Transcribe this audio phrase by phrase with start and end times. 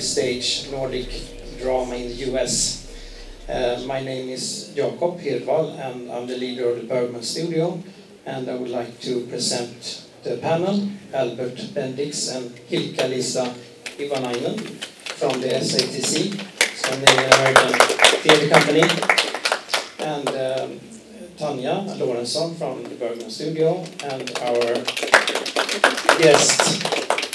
[0.00, 1.08] Stage Nordic
[1.60, 2.86] Drama in the US.
[3.48, 7.82] Uh, my name is Jakob Hirdwall and I'm the leader of the Bergman Studio
[8.26, 13.54] and I would like to present the panel Albert Bendix and Hilkka-Liisa
[13.98, 14.60] Iivanainen
[15.18, 16.38] from the SATC,
[16.76, 17.72] Scandinavian American
[18.22, 18.82] Theatre Company,
[19.98, 20.80] and um,
[21.98, 24.74] Lorentzon from the Bergman Studio, and our
[26.18, 26.84] guest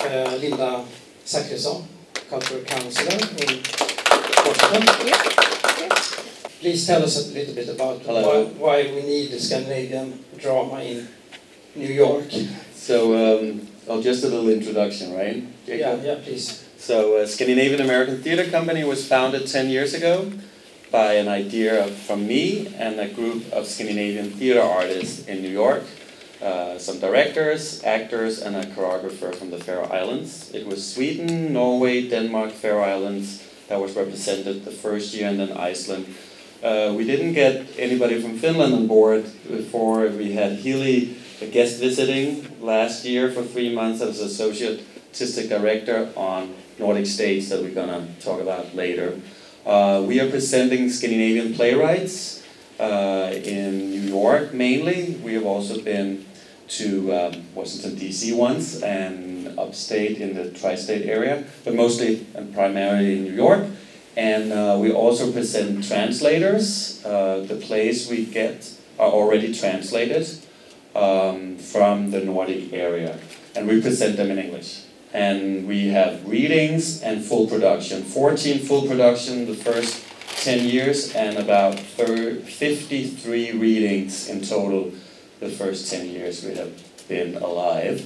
[0.02, 0.86] uh, Linda
[1.26, 1.84] Zachrisson,
[2.34, 3.14] Cultural Councillor
[3.46, 3.62] in
[4.42, 4.84] Washington.
[6.62, 11.08] Please tell us a little bit about why, why, we need the Scandinavian drama in
[11.76, 12.32] New York.
[12.74, 15.46] So, um, oh, just a little introduction, right?
[15.68, 16.02] Jacob?
[16.02, 16.68] Yeah, yeah, please.
[16.80, 20.32] So, uh, Scandinavian American Theatre Company was founded 10 years ago
[20.90, 25.84] by an idea from me and a group of Scandinavian theatre artists in New York.
[26.44, 30.52] Uh, some directors, actors, and a choreographer from the Faroe Islands.
[30.54, 35.54] It was Sweden, Norway, Denmark, Faroe Islands that was represented the first year, and then
[35.54, 36.06] Iceland.
[36.62, 41.80] Uh, we didn't get anybody from Finland on board before we had Hilly a guest
[41.80, 47.74] visiting last year for three months as associate artistic director on Nordic Stage that we're
[47.74, 49.18] going to talk about later.
[49.66, 52.44] Uh, we are presenting Scandinavian playwrights
[52.82, 55.16] uh, in New York mainly.
[55.24, 56.26] We have also been
[56.68, 58.34] to um, Washington D.C.
[58.34, 63.66] once and upstate in the tri-state area, but mostly and primarily in New York.
[64.16, 67.04] And uh, we also present translators.
[67.04, 70.28] Uh, the plays we get are already translated
[70.96, 73.18] um, from the Nordic area,
[73.56, 74.84] and we present them in English.
[75.12, 78.04] And we have readings and full production.
[78.04, 80.04] 14 full production the first
[80.44, 84.92] 10 years, and about 53 readings in total
[85.44, 86.72] the first 10 years we have
[87.08, 88.02] been alive.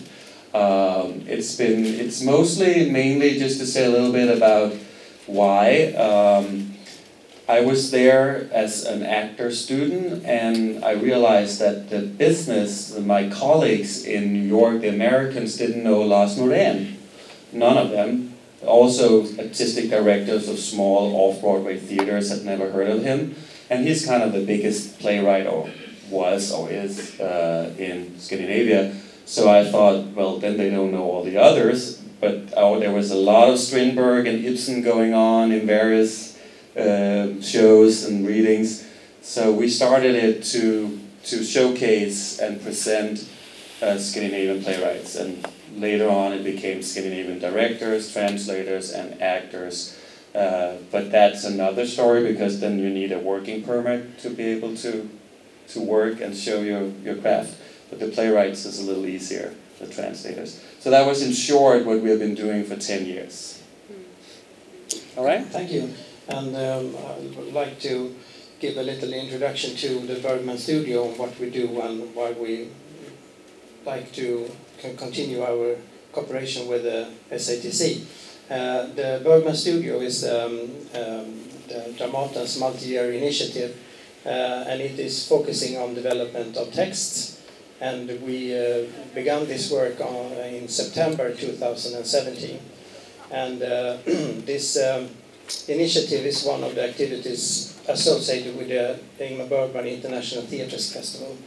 [0.53, 4.73] Um, it's been, it's mostly, mainly just to say a little bit about
[5.27, 5.93] why.
[5.93, 6.73] Um,
[7.49, 14.03] I was there as an actor student, and I realized that the business, my colleagues
[14.03, 16.95] in New York, the Americans, didn't know Lars Norén.
[17.53, 18.33] None of them.
[18.65, 23.35] Also, artistic directors of small off Broadway theaters had never heard of him.
[23.69, 25.69] And he's kind of the biggest playwright, or
[26.09, 28.95] was, or is, uh, in Scandinavia.
[29.25, 32.01] So I thought, well, then they don't know all the others.
[32.19, 36.37] But oh, there was a lot of Strindberg and Ibsen going on in various
[36.75, 38.87] uh, shows and readings.
[39.21, 43.27] So we started it to to showcase and present
[43.81, 45.45] uh, Scandinavian playwrights, and
[45.75, 49.97] later on it became Scandinavian directors, translators, and actors.
[50.33, 54.75] Uh, but that's another story because then you need a working permit to be able
[54.75, 55.09] to
[55.69, 57.55] to work and show your, your craft.
[57.89, 60.63] But the playwrights is a little easier, the translators.
[60.79, 63.61] So that was in short what we have been doing for 10 years.
[65.15, 65.45] All right?
[65.45, 65.93] Thank you.
[66.27, 68.15] And um, I would like to
[68.59, 72.69] give a little introduction to the Bergman Studio what we do and why we
[73.85, 74.49] like to
[74.97, 75.77] continue our
[76.11, 78.03] cooperation with the SATC.
[78.49, 83.77] Uh, the Bergman Studio is um, um, the Dramaten's multi-year initiative
[84.25, 87.41] and it is focusing on development of texts
[87.79, 92.59] and we uh, began this work on, in September 2017
[93.31, 95.09] and uh, this um,
[95.67, 101.37] initiative is one of the activities associated with the Ingmar Bergman International Theatres Festival.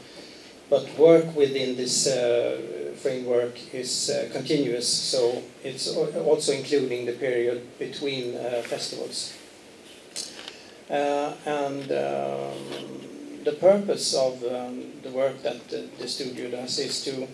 [0.68, 7.66] But work within this uh, framework is uh, continuous, so it's also including the period
[7.78, 9.34] between uh, festivals.
[10.90, 17.04] Uh, and um, the purpose of um, the work that the, the, studio does is
[17.04, 17.28] to,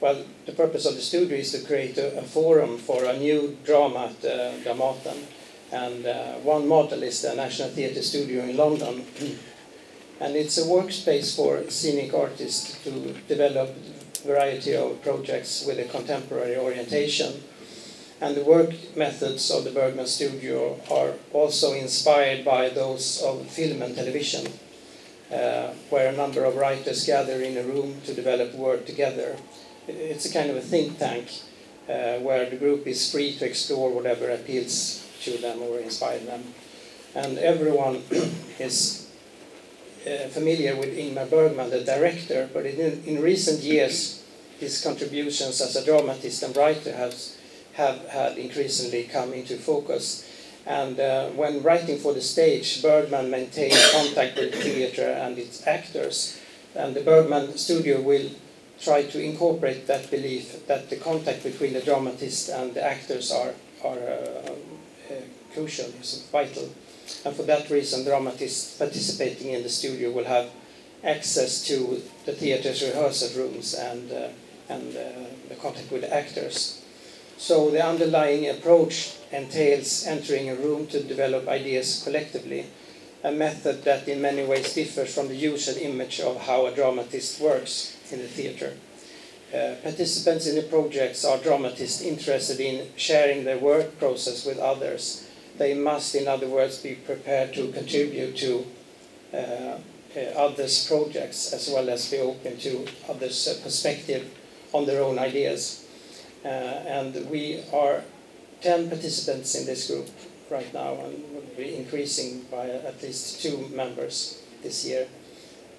[0.00, 3.56] well, the purpose of the studio is to create a, a forum for a new
[3.64, 5.26] drama at uh, Dramaten
[5.72, 9.04] and uh, one model is the National Theatre Studio in London.
[10.20, 15.84] and it's a workspace for scenic artists to develop a variety of projects with a
[15.84, 17.42] contemporary orientation.
[18.20, 23.80] And the work methods of the Bergman Studio are also inspired by those of film
[23.80, 24.46] and television,
[25.32, 29.36] uh, where a number of writers gather in a room to develop work together.
[29.88, 31.28] It's a kind of a think tank
[31.88, 36.44] uh, where the group is free to explore whatever appeals to them or inspire them.
[37.14, 38.02] And everyone
[38.58, 39.08] is
[40.06, 44.22] uh, familiar with Ingmar Bergman, the director, but in, in recent years,
[44.58, 47.38] his contributions as a dramatist and writer has,
[47.80, 50.26] have had increasingly come into focus.
[50.66, 55.66] And uh, when writing for the stage, Bergman maintained contact with the theatre and its
[55.66, 56.38] actors.
[56.74, 58.28] And the Bergman studio will
[58.80, 63.54] try to incorporate that belief that the contact between the dramatist and the actors are
[63.82, 64.52] are uh,
[65.10, 65.14] uh,
[65.54, 66.68] crucial, is vital.
[67.24, 70.50] And for that reason, dramatists participating in the studio will have
[71.02, 74.28] access to the theater's rehearsal rooms and, uh,
[74.68, 75.02] and uh,
[75.48, 76.79] the contact with the actors.
[77.40, 82.66] So the underlying approach entails entering a room to develop ideas collectively,
[83.24, 87.40] a method that in many ways differs from the usual image of how a dramatist
[87.40, 88.76] works in the theater.
[89.54, 95.26] Uh, participants in the projects are dramatists interested in sharing their work process with others.
[95.56, 98.66] They must, in other words, be prepared to contribute to
[99.32, 104.30] uh, uh, others' projects as well as be open to others' uh, perspective
[104.74, 105.86] on their own ideas.
[106.44, 108.02] Uh, and we are
[108.62, 110.08] 10 participants in this group
[110.50, 115.06] right now and we'll be increasing by at least two members this year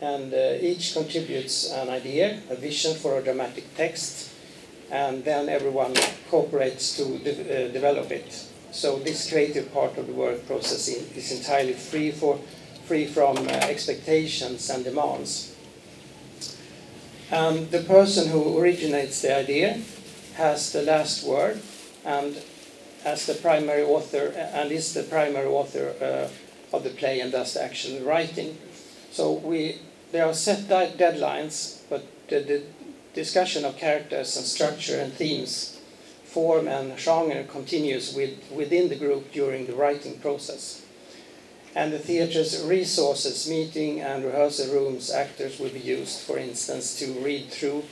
[0.01, 4.31] and uh, each contributes an idea, a vision for a dramatic text,
[4.89, 5.93] and then everyone
[6.29, 8.47] cooperates to de uh, develop it.
[8.71, 12.39] So this creative part of the work process is entirely free for
[12.87, 15.55] free from uh, expectations and demands.
[17.29, 19.79] And the person who originates the idea
[20.35, 21.61] has the last word,
[22.05, 22.41] and
[23.03, 27.53] as the primary author, and is the primary author uh, of the play and does
[27.53, 28.57] the actual writing.
[29.11, 29.79] So we
[30.11, 32.63] there are set deadlines, but the, the,
[33.13, 35.81] discussion of characters and structure and themes,
[36.23, 40.81] form and genre continues with, within the group during the writing process.
[41.75, 47.11] And the theatre's resources, meeting and rehearsal rooms, actors will be used, for instance, to
[47.19, 47.83] read through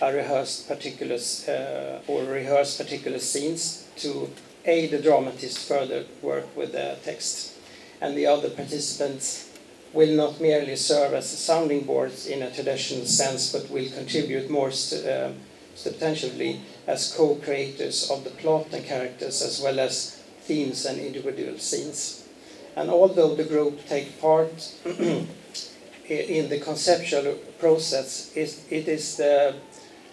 [0.00, 4.30] a rehearsed particular uh, or rehearse particular scenes to
[4.64, 7.54] aid the dramatist further work with the text.
[8.00, 9.50] And the other participants
[9.92, 14.68] will not merely serve as sounding boards in a traditional sense, but will contribute more
[14.68, 15.32] uh,
[15.74, 22.26] substantially as co-creators of the plot and characters, as well as themes and individual scenes.
[22.74, 29.54] And although the group take part in the conceptual process, it is the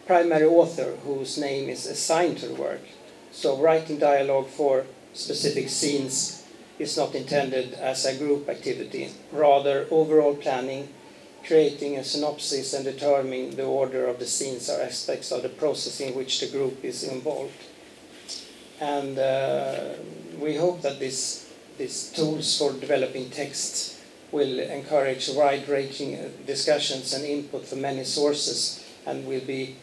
[0.06, 2.82] primary author whose name is assigned to the work.
[3.32, 6.46] So writing dialogue for specific scenes
[6.80, 10.90] is not intended as a group activity, rather overall planning,
[11.46, 16.00] creating a synopsis and determining the order of the scenes are aspects of the process
[16.00, 17.54] in which the group is involved.
[18.80, 19.94] And uh,
[20.40, 24.00] we hope that this, these tools for developing text
[24.32, 29.76] will encourage wide-ranging discussions and input from many sources and will be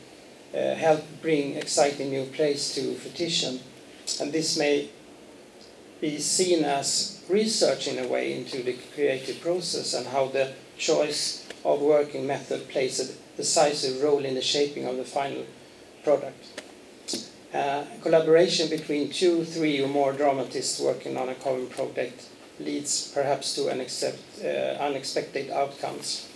[0.55, 3.61] uh, help bring exciting new plays to fruition.
[4.21, 4.91] And this may
[6.01, 11.47] be seen as research in a way into the creative process and how the choice
[11.65, 15.45] of working method plays a decisive role in the shaping of the final
[16.03, 16.63] product.
[17.53, 22.29] Uh, collaboration between two, three, or more dramatists working on a common project
[22.61, 26.30] leads perhaps to uh, unexpected outcomes.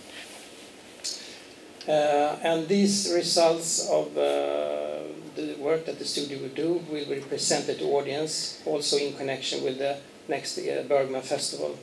[1.87, 5.03] Uh, and these results of uh,
[5.35, 9.63] the work that the studio will do will be presented to audience, also in connection
[9.63, 11.77] with the next uh, Bergman Festival.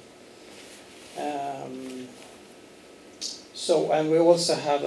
[1.16, 2.08] Um,
[3.54, 4.82] so, and we also have,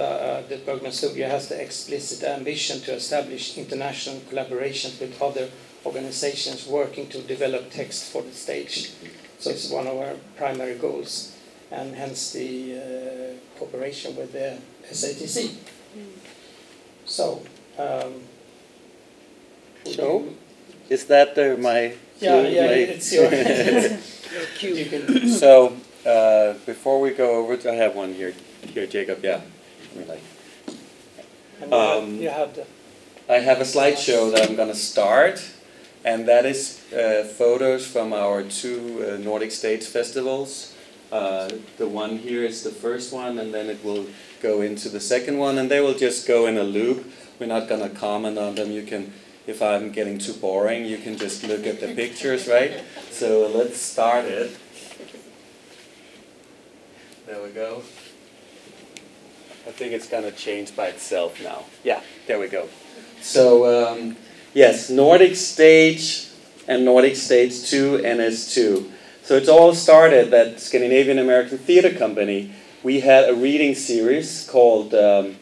[0.48, 5.48] the Bergman Studio has the explicit ambition to establish international collaborations with other
[5.86, 8.92] organizations working to develop text for the stage.
[9.38, 11.34] So it's one of our primary goals,
[11.70, 14.58] and hence the uh, cooperation with the
[14.90, 15.54] SATC.
[17.04, 17.42] So,
[17.78, 18.22] um,
[19.96, 20.28] no?
[20.88, 21.94] Is that uh, my...
[22.18, 23.28] Yeah, yeah, my it's your,
[24.58, 25.28] cue.
[25.28, 28.34] so, uh, before we go over to, I have one here,
[28.72, 29.40] here, Jacob, yeah.
[31.70, 32.66] Um, you have the...
[33.28, 35.42] I have a slideshow that I'm going to start,
[36.04, 40.75] and that is uh, photos from our two uh, Nordic States festivals.
[41.12, 44.06] Uh, the one here is the first one, and then it will
[44.42, 47.06] go into the second one, and they will just go in a loop.
[47.38, 48.70] We're not going to comment on them.
[48.70, 49.12] You can
[49.46, 52.82] if I'm getting too boring, you can just look at the pictures, right?
[53.10, 54.56] So let's start it.
[57.26, 57.82] There we go.
[59.66, 61.64] I think it's going to change by itself now.
[61.84, 62.68] Yeah, there we go.
[63.20, 64.16] So, um,
[64.54, 66.28] yes, Nordic Stage
[66.68, 68.90] and Nordic Stage 2 NS2.
[69.26, 72.52] So it all started that Scandinavian American Theatre Company.
[72.84, 75.34] We had a reading series called um,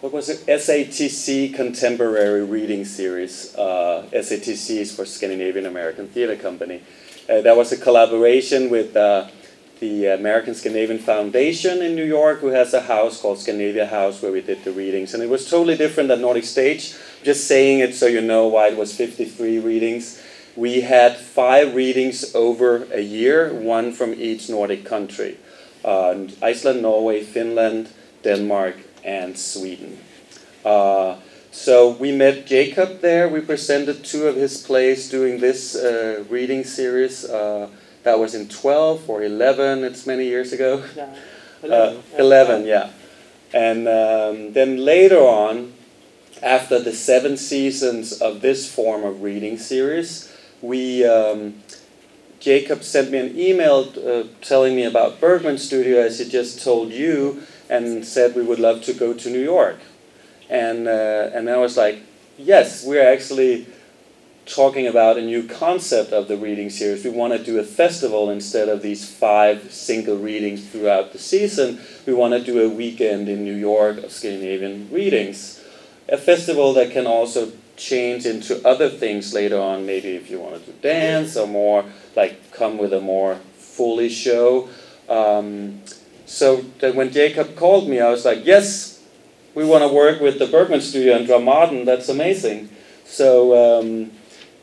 [0.00, 0.44] what was it?
[0.48, 3.54] SATC Contemporary Reading Series.
[3.54, 6.82] Uh, SATC is for Scandinavian American Theatre Company.
[7.28, 9.28] Uh, that was a collaboration with uh,
[9.78, 14.32] the American Scandinavian Foundation in New York, who has a house called Scandinavia House where
[14.32, 15.14] we did the readings.
[15.14, 16.96] And it was totally different than Nordic Stage.
[17.22, 20.20] Just saying it so you know why it was 53 readings.
[20.56, 25.38] We had five readings over a year, one from each Nordic country
[25.84, 27.90] uh, Iceland, Norway, Finland,
[28.22, 29.98] Denmark, and Sweden.
[30.64, 31.16] Uh,
[31.50, 33.28] so we met Jacob there.
[33.28, 37.24] We presented two of his plays doing this uh, reading series.
[37.24, 37.68] Uh,
[38.02, 40.82] that was in 12 or 11, it's many years ago.
[40.96, 41.14] Yeah.
[41.62, 41.96] 11.
[41.96, 42.90] Uh, 11, yeah.
[43.54, 45.72] And um, then later on,
[46.42, 50.33] after the seven seasons of this form of reading series,
[50.64, 51.62] we um,
[52.44, 56.92] Jacob sent me an email uh, telling me about Bergman Studio, as he just told
[56.92, 59.78] you, and said we would love to go to New York.
[60.50, 62.02] And, uh, and I was like,
[62.36, 63.66] yes, we're actually
[64.44, 67.02] talking about a new concept of the reading series.
[67.02, 71.80] We want to do a festival instead of these five single readings throughout the season.
[72.04, 75.64] We want to do a weekend in New York of Scandinavian readings.
[76.10, 80.64] A festival that can also change into other things later on, maybe if you want
[80.64, 81.84] to do dance or more,
[82.16, 84.68] like come with a more fully show.
[85.08, 85.82] Um,
[86.26, 89.02] so that when Jacob called me, I was like, yes,
[89.54, 91.84] we want to work with the Bergman Studio and Dramaten.
[91.84, 92.70] That's amazing.
[93.04, 94.10] So um,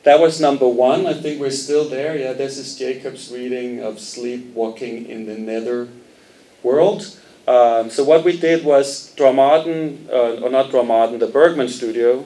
[0.04, 1.06] that was number one.
[1.06, 2.18] I think we're still there.
[2.18, 5.88] Yeah, this is Jacob's reading of Sleepwalking in the Nether
[6.64, 7.18] World.
[7.48, 12.26] Um, so what we did was Dramaten, uh, or not Dramaten, the Bergman Studio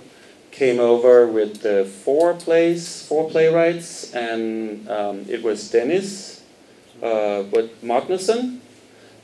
[0.55, 6.43] came over with the four plays, four playwrights, and um, it was Dennis
[7.03, 8.59] uh, with Magnusson,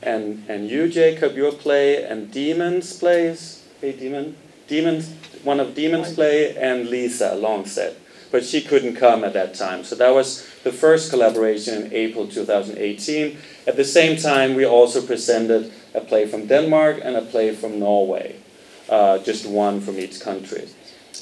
[0.02, 3.64] and and you, Jacob, your play, and Demons plays.
[3.80, 4.36] Hey, Demon,
[4.68, 5.10] Demons,
[5.42, 7.94] one of Demons play, and Lisa Langseth,
[8.30, 9.84] but she couldn't come at that time.
[9.84, 13.38] So that was the first collaboration in April 2018.
[13.66, 17.78] At the same time, we also presented a play from Denmark and a play from
[17.78, 18.36] Norway,
[18.90, 20.68] uh, just one from each country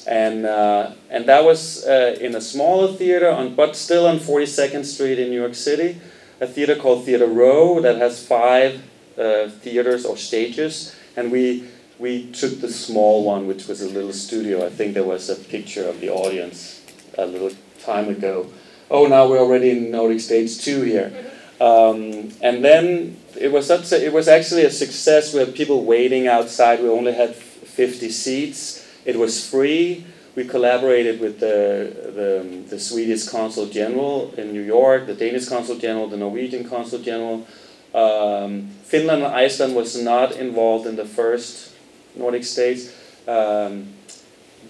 [0.07, 4.85] and uh, and that was uh, in a smaller theater on, but still on 42nd
[4.85, 6.01] Street in New York City,
[6.41, 8.83] a theater called Theater Row that has five
[9.19, 11.69] uh, theaters or stages, and we
[11.99, 14.67] we took the small one, which was a little studio.
[14.67, 16.83] I think there was a picture of the audience
[17.19, 17.51] a little
[17.85, 18.47] time ago.
[18.91, 21.13] Oh, now we're already in Nordic Stage Two here,
[21.61, 25.35] um, and then it was such a, it was actually a success.
[25.35, 26.81] We had people waiting outside.
[26.83, 30.05] We only had 50 seats it was free.
[30.37, 35.77] We collaborated with the, the, the Swedish Consul General in New York, the Danish Consul
[35.77, 37.47] General, the Norwegian Consul General.
[37.93, 41.75] Um, Finland and Iceland was not involved in the first
[42.15, 42.95] Nordic states.
[43.27, 43.89] Um,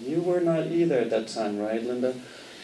[0.01, 2.15] you were not either at that time, right, Linda?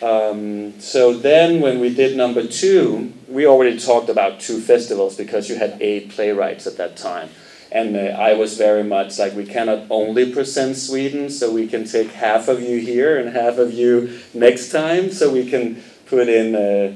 [0.01, 5.49] Um, so then, when we did number two, we already talked about two festivals because
[5.49, 7.29] you had eight playwrights at that time.
[7.77, 11.85] And uh, I was very much like, we cannot only present Sweden, so we can
[11.85, 16.27] take half of you here and half of you next time, so we can put
[16.27, 16.93] in uh,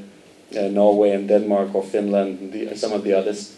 [0.58, 3.56] uh, Norway and Denmark or Finland, the, some of the others.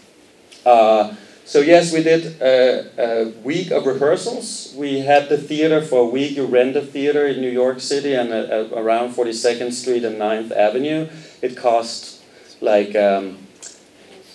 [0.65, 1.15] Uh,
[1.45, 4.73] so yes, we did a, a, week of rehearsals.
[4.77, 6.35] We had the theater for a week.
[6.35, 10.17] You rent a theater in New York City and uh, uh, around 42nd Street and
[10.17, 11.07] 9th Avenue.
[11.41, 12.21] It cost
[12.59, 13.37] like um,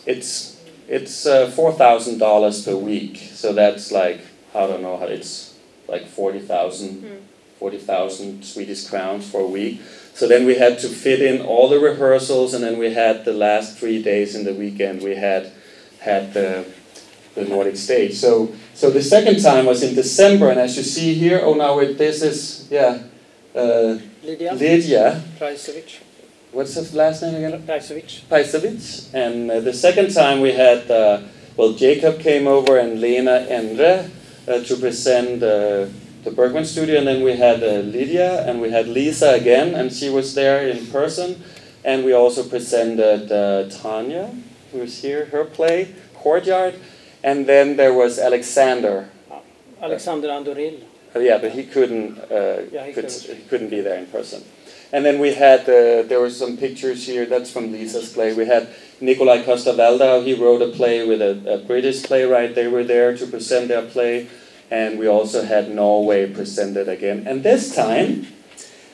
[0.06, 0.57] it's
[0.88, 3.30] it's uh, four thousand dollars per week.
[3.34, 4.20] So that's like
[4.54, 5.54] I don't know how it's
[5.88, 7.18] like 40,000 mm.
[7.58, 9.80] 40, Swedish crowns for a week.
[10.14, 13.32] So then we had to fit in all the rehearsals, and then we had the
[13.32, 15.02] last three days in the weekend.
[15.02, 15.52] We had
[16.00, 16.66] had the
[17.34, 18.14] the Nordic stage.
[18.14, 21.78] So so the second time was in December, and as you see here, oh now
[21.78, 23.02] it, this is yeah,
[23.54, 24.54] uh, Lydia.
[24.54, 25.22] Lydia
[26.52, 27.62] what's his last name again?
[27.62, 28.24] Pajsovic.
[28.28, 29.14] Pajsovic.
[29.14, 31.22] And uh, the second time we had, uh,
[31.56, 34.10] well, Jacob came over and Lena Endre
[34.46, 35.86] uh, to present uh,
[36.24, 36.98] the Bergman studio.
[36.98, 40.68] And then we had uh, Lydia and we had Lisa again, and she was there
[40.68, 41.42] in person.
[41.84, 44.34] And we also presented uh, Tanya,
[44.72, 46.74] who's here, her play, Courtyard.
[47.22, 49.08] And then there was Alexander.
[49.80, 50.82] Alexander Andoril.
[51.16, 53.36] yeah, but he couldn't, yeah, he, could, couldn't.
[53.36, 54.42] he couldn't be there in person.
[54.92, 58.32] And then we had, uh, there were some pictures here, that's from Lisa's play.
[58.32, 58.68] We had
[59.00, 62.54] Nikolai Coster-Waldau, he wrote a play with a, a, British playwright.
[62.54, 64.28] They were there to present their play.
[64.70, 67.24] And we also had Norway presented again.
[67.26, 68.26] And this time,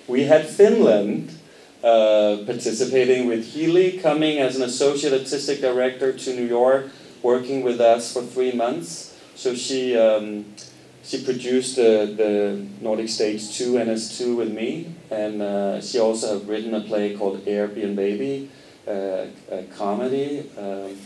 [0.08, 1.30] we had Finland
[1.82, 6.88] uh, participating with Hilly, coming as an associate artistic director to New York,
[7.22, 9.16] working with us for three months.
[9.34, 10.46] So she um,
[11.04, 16.44] she produced uh, the Nordic Stage 2 NS2 with me, and uh, she also has
[16.46, 18.48] written a play called Airbnb,
[18.86, 20.96] uh, a comedy um,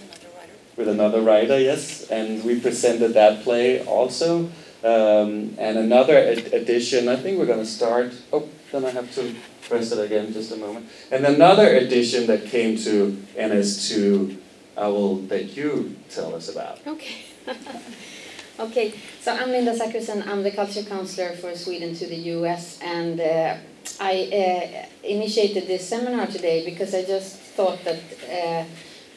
[0.76, 4.50] with another writer, yes, and we presented that play also.
[4.84, 8.12] Um, and another ed- edition, I think we're going to start.
[8.32, 9.34] Oh, then I have to
[9.68, 10.88] press it again just a moment.
[11.10, 14.36] And another addition that came to NS2,
[14.76, 16.78] I will let you tell us about.
[16.86, 17.24] Okay.
[18.60, 20.26] okay, so I'm Linda Zachrisson.
[20.26, 23.56] I'm the culture counselor for Sweden to the US, and uh,
[24.00, 28.64] I uh, initiated this seminar today because I just thought that uh,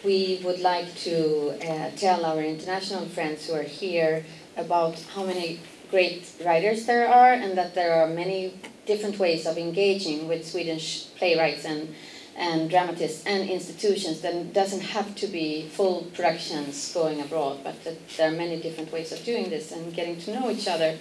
[0.04, 4.26] we would like to uh, tell our international friends who are here
[4.58, 5.60] about how many
[5.92, 8.54] great writers there are and that there are many
[8.86, 11.94] different ways of engaging with Swedish playwrights and,
[12.36, 17.98] and dramatists and institutions that doesn't have to be full productions going abroad, but that
[18.18, 20.98] there are many different ways of doing this and getting to know each other.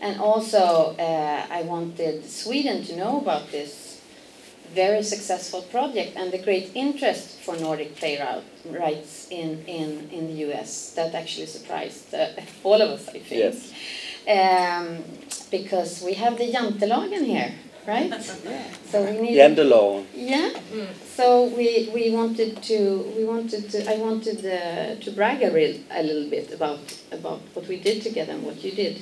[0.00, 3.88] And also, uh, I wanted Sweden to know about this
[4.74, 10.92] very successful project and the great interest for Nordic playwrights in, in, in the US
[10.94, 12.28] that actually surprised uh,
[12.64, 13.30] all of us, I think.
[13.30, 13.72] Yes.
[14.28, 15.02] Um,
[15.50, 17.52] because we have the Jantelagen here,
[17.86, 18.12] right?
[18.90, 20.04] so we need Jantelov.
[20.14, 20.50] Yeah.
[21.06, 25.80] So we, we wanted to we wanted to I wanted uh, to brag a, real,
[25.90, 29.00] a little bit about about what we did together and what you did.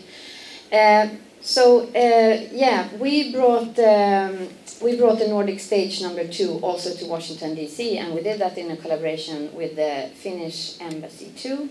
[0.72, 1.08] Uh,
[1.40, 4.48] so uh, yeah, we brought um,
[4.82, 7.98] we brought the Nordic Stage number two also to Washington D.C.
[7.98, 11.68] and we did that in a collaboration with the Finnish Embassy too.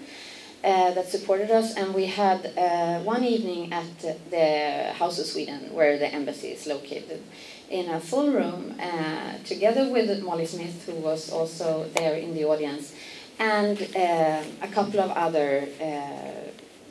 [0.64, 3.86] Uh, that supported us, and we had uh, one evening at
[4.32, 7.22] the House of Sweden, where the embassy is located,
[7.70, 12.46] in a full room, uh, together with Molly Smith, who was also there in the
[12.46, 12.96] audience,
[13.38, 15.68] and uh, a couple of other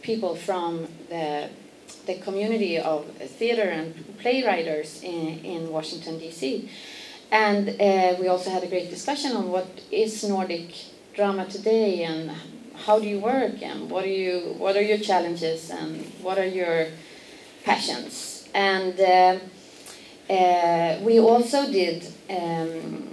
[0.03, 1.51] people from the
[2.07, 3.07] the community of
[3.39, 6.69] theater and playwriters in, in Washington, D.C.
[7.31, 10.75] And uh, we also had a great discussion on what is Nordic
[11.15, 12.31] drama today and
[12.75, 16.47] how do you work and what are you what are your challenges and what are
[16.47, 16.89] your
[17.65, 19.39] passions and uh,
[20.33, 23.09] uh, we also did um,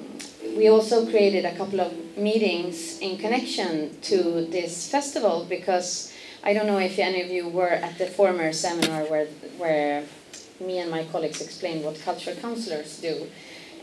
[0.58, 6.11] we also created a couple of meetings in connection to this festival because
[6.44, 9.28] I don't know if any of you were at the former seminar where
[9.58, 10.04] where
[10.60, 13.28] me and my colleagues explained what cultural counselors do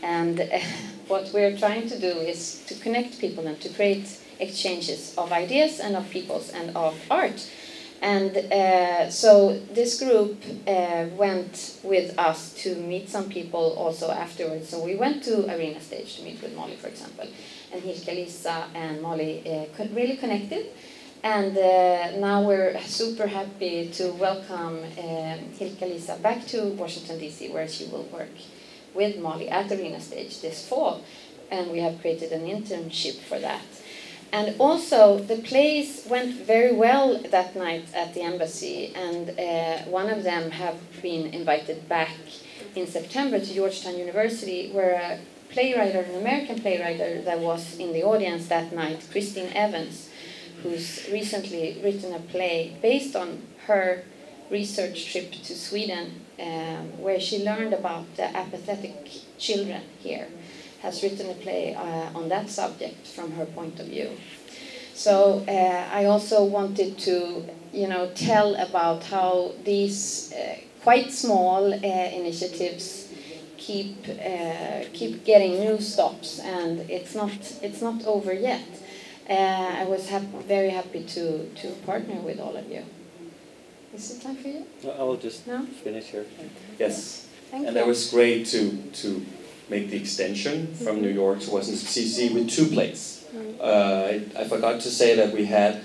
[0.01, 0.39] and
[1.07, 5.79] what we're trying to do is to connect people and to create exchanges of ideas
[5.79, 7.49] and of peoples and of art.
[8.01, 14.69] And uh, so this group uh, went with us to meet some people also afterwards.
[14.69, 17.27] So we went to Arena Stage to meet with Molly, for example.
[17.73, 20.67] And Hilkka-Liisa and Molly uh, really connected.
[21.23, 27.67] And uh, now we're super happy to welcome um, Hilkka-Liisa back to Washington, D.C., where
[27.67, 28.29] she will work
[28.93, 31.01] with Molly at Arena Stage this fall.
[31.51, 33.65] And we have created an internship for that.
[34.31, 40.09] And also, the plays went very well that night at the embassy, and uh, one
[40.09, 42.11] of them have been invited back
[42.75, 45.19] in September to Georgetown University, where a
[45.51, 50.08] playwright, an American playwright that was in the audience that night, Christine Evans,
[50.63, 54.03] who's recently written a play based on her
[54.49, 60.27] research trip to Sweden, um, where she learned about the apathetic children here
[60.81, 64.09] has written a play uh, on that subject from her point of view.
[64.93, 71.73] So uh, I also wanted to, you know, tell about how these uh, quite small
[71.73, 73.09] uh, initiatives
[73.57, 78.67] keep uh, keep getting new stops, and it's not it's not over yet.
[79.29, 79.33] Uh,
[79.81, 82.83] I was hap very happy to to partner with all of you.
[83.93, 84.65] Is it time for you?
[84.99, 85.65] I will just No?
[85.83, 86.25] finish here.
[86.79, 87.27] Yes.
[87.51, 87.79] Thank And you.
[87.81, 89.25] that was great to to
[89.69, 93.23] make the extension from New York to Washington DC with two plays.
[93.61, 95.81] Uh, I, I forgot to say that we had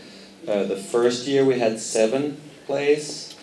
[0.49, 3.35] uh, the first year we had seven plays,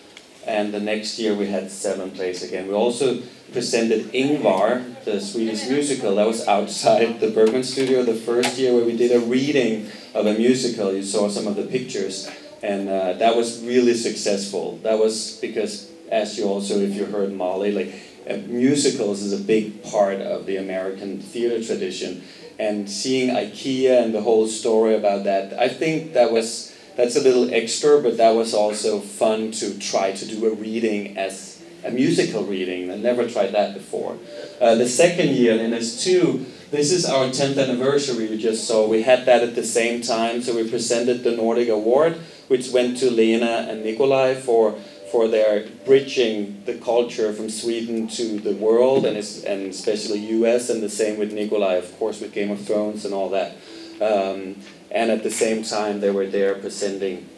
[0.46, 2.66] and the next year we had seven plays again.
[2.66, 8.58] We also presented Ingvar, the Swedish musical, that was outside the Bergman studio the first
[8.58, 10.92] year where we did a reading of a musical.
[10.92, 12.30] You saw some of the pictures,
[12.62, 14.78] and uh, that was really successful.
[14.78, 17.94] That was because, as you also, if you heard Molly, like
[18.28, 22.22] uh, musicals is a big part of the American theater tradition,
[22.58, 27.20] and seeing IKEA and the whole story about that, I think that was that's a
[27.20, 31.51] little extra, but that was also fun to try to do a reading as
[31.84, 32.90] a musical reading.
[32.90, 34.16] I never tried that before.
[34.60, 36.46] Uh, the second year, and there's two.
[36.70, 38.88] This is our 10th anniversary we just saw.
[38.88, 42.18] We had that at the same time, so we presented the Nordic Award,
[42.48, 44.78] which went to Lena and Nikolai for
[45.12, 49.14] for their bridging the culture from Sweden to the world and,
[49.46, 53.12] and especially US, and the same with Nikolai, of course, with Game of Thrones and
[53.12, 53.52] all that.
[54.00, 54.56] Um,
[54.90, 57.28] and at the same time, they were there presenting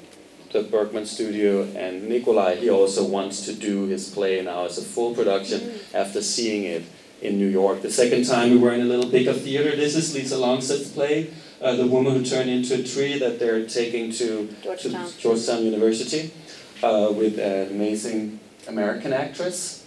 [0.55, 4.83] the Bergman studio, and Nikolai, he also wants to do his play now as a
[4.83, 6.85] full production after seeing it
[7.21, 7.83] in New York.
[7.83, 9.75] The second time we were in a little bigger theater.
[9.75, 13.67] This is Lisa Langseth's play, uh, The Woman Who Turned Into a Tree, that they're
[13.67, 15.11] taking to Georgetown.
[15.11, 16.33] to Georgetown University
[16.85, 18.39] uh, with an amazing
[18.69, 19.87] American actress,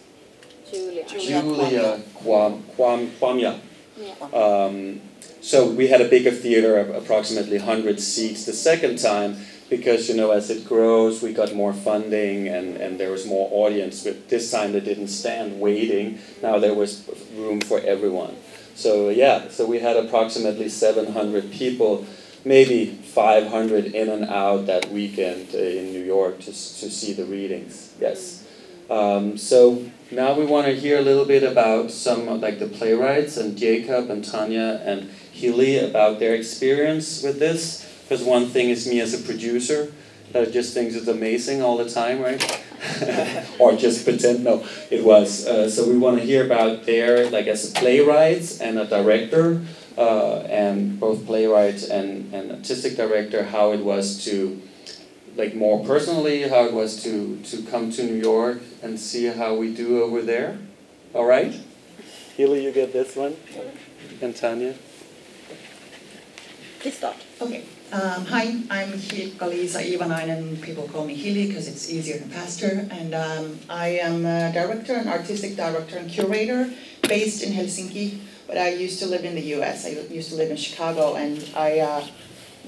[0.69, 1.07] Julia.
[1.07, 3.59] Julia Kwam, Kwam, Kwamya.
[3.97, 4.13] Yeah.
[4.33, 4.99] Um,
[5.39, 9.37] so we had a bigger theater, of approximately 100 seats the second time,
[9.69, 13.49] because you know as it grows we got more funding and, and there was more
[13.51, 14.03] audience.
[14.03, 16.19] But this time they didn't stand waiting.
[16.41, 18.35] Now there was room for everyone.
[18.75, 22.05] So yeah, so we had approximately 700 people,
[22.45, 27.25] maybe 500 in and out that weekend uh, in New York to, to see the
[27.25, 27.95] readings.
[27.99, 28.45] Yes.
[28.89, 33.35] Um, so now we want to hear a little bit about some like the playwrights
[33.35, 37.86] and Jacob and Tanya and Hilly about their experience with this.
[38.07, 39.91] Because one thing is me as a producer
[40.31, 42.63] that just thinks it's amazing all the time, right?
[43.59, 44.45] or just pretend.
[44.45, 45.45] No, it was.
[45.45, 49.61] Uh, so we want to hear about their like as a playwright and a director,
[49.97, 54.61] uh, and both playwright and, and artistic director, how it was to
[55.35, 59.53] like more personally how it was to to come to New York and see how
[59.53, 60.57] we do over there.
[61.13, 61.53] All right,
[62.35, 63.35] Hilly, you get this one,
[64.21, 64.75] and Tanya.
[66.79, 67.17] Please start.
[67.41, 67.63] Okay.
[67.89, 70.61] Um, hi, I'm Hilkka-Liisa Iivanainen.
[70.61, 72.85] People call me Hilly because it's easier and faster.
[72.91, 76.69] And um, I am a director, an artistic director and curator
[77.03, 78.19] based in Helsinki.
[78.45, 79.85] But I used to live in the US.
[79.85, 82.05] I used to live in Chicago and I uh,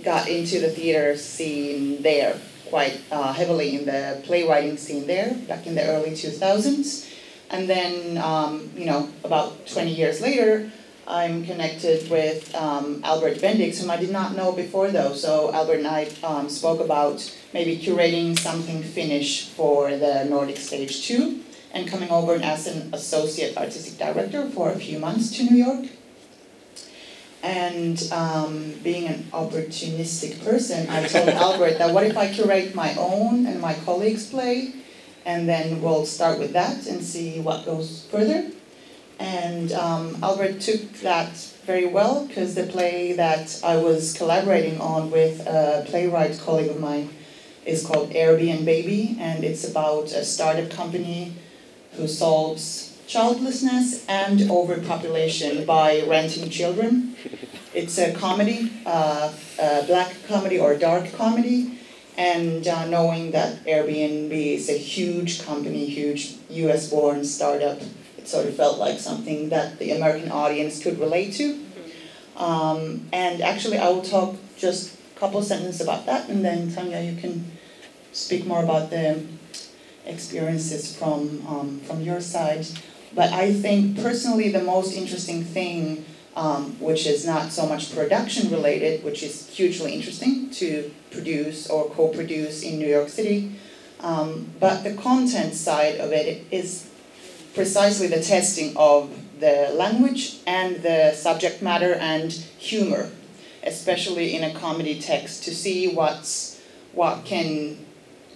[0.05, 5.67] got into the theater scene there quite uh, heavily in the playwriting scene there back
[5.67, 7.11] in the early 2000s.
[7.49, 10.71] And then, um, you know, about 20 years later,
[11.09, 15.13] I'm connected with um, Albert Bendix, whom I did not know before though.
[15.13, 21.07] So Albert and I um, spoke about maybe curating something Finnish for the Nordic Stage
[21.07, 21.43] 2
[21.73, 25.87] and coming over as an associate artistic director for a few months to New York.
[27.41, 32.93] And um, being an opportunistic person, I told Albert that what if I curate my
[32.95, 34.73] own and my colleagues' play,
[35.25, 38.51] and then we'll start with that and see what goes further.
[39.19, 45.11] And um, Albert took that very well because the play that I was collaborating on
[45.11, 47.09] with a playwright colleague of mine
[47.65, 51.33] is called Airbnb Baby, and it's about a startup company
[51.93, 57.15] who solves childlessness and overpopulation by renting children.
[57.73, 61.79] It's a comedy, uh, a black comedy or dark comedy,
[62.17, 67.79] and uh, knowing that Airbnb is a huge company, huge US born startup,
[68.29, 71.59] sort of felt like something that the American audience could relate to.
[72.37, 77.01] Um, and actually, I will talk just a couple sentences about that, and then Tanya,
[77.01, 77.51] you can
[78.13, 79.21] speak more about the
[80.05, 82.65] experiences from, um, from your side.
[83.13, 88.49] But I think personally, the most interesting thing, um, which is not so much production
[88.51, 93.51] related, which is hugely interesting to produce or co produce in New York City,
[93.99, 96.88] um, but the content side of it is
[97.59, 103.11] precisely the testing of the language and the subject matter and humor,
[103.65, 106.61] especially in a comedy text, to see what's
[106.93, 107.77] what can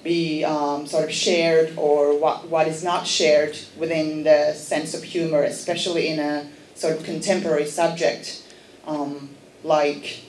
[0.03, 5.01] be um, sort of shared or what, what is not shared within the sense of
[5.03, 8.43] humor, especially in a sort of contemporary subject
[8.85, 9.29] um,
[9.63, 10.19] like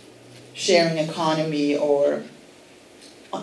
[0.53, 2.23] sharing economy or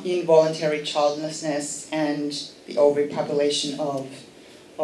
[0.06, 2.32] involuntary childlessness and
[2.68, 4.08] the overpopulation of,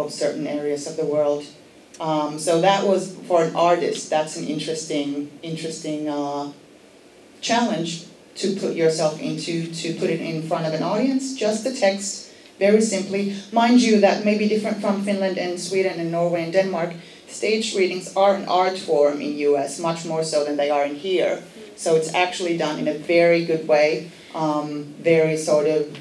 [0.05, 1.45] of certain areas of the world.
[1.99, 4.09] Um, so that was for an artist.
[4.09, 6.51] That's an interesting, interesting uh,
[7.41, 8.05] challenge
[8.35, 11.35] to put yourself into, to put it in front of an audience.
[11.35, 13.35] Just the text, very simply.
[13.51, 16.93] Mind you, that may be different from Finland and Sweden and Norway and Denmark.
[17.27, 19.79] Stage readings are an art form in U.S.
[19.79, 21.43] much more so than they are in here.
[21.75, 25.97] So it's actually done in a very good way, um, very sort of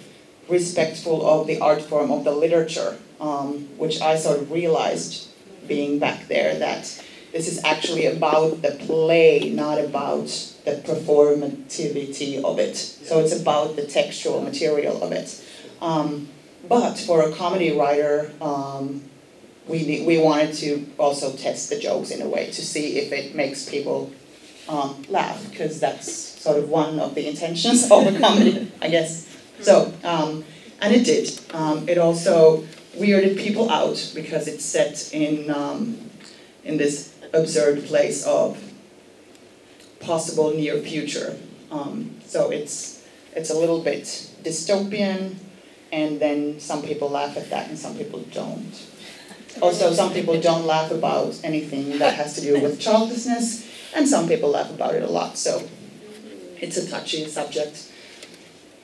[0.48, 5.28] respectful of the art form of the literature, um, which I sort of realized
[5.66, 10.26] being back there that this is actually about the play, not about
[10.64, 12.76] the performativity of it.
[12.76, 15.44] So it's about the textual material of it.
[15.82, 16.28] Um,
[16.68, 19.02] but for a comedy writer, um,
[19.68, 23.35] we, we wanted to also test the jokes in a way to see if it
[23.35, 24.12] makes people
[24.68, 29.26] um, laugh, because that's sort of one of the intentions of a comedy, I guess.
[29.61, 30.45] So, um,
[30.81, 31.40] and it did.
[31.53, 32.64] Um, it also
[32.97, 36.11] weirded people out because it's set in um,
[36.64, 38.62] in this absurd place of
[40.01, 41.37] possible near future.
[41.71, 44.05] Um, so it's it's a little bit
[44.42, 45.37] dystopian,
[45.92, 48.87] and then some people laugh at that and some people don't.
[49.62, 54.29] Also, some people don't laugh about anything that has to do with childlessness, and some
[54.29, 55.38] people laugh about it a lot.
[55.38, 55.66] So
[56.61, 57.90] it's a touchy subject.